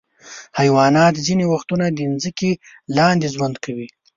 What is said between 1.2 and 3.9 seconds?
ځینې وختونه د ځمکې لاندې ژوند کوي.